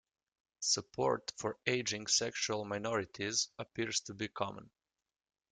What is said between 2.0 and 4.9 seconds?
sexual minorities appears to be common.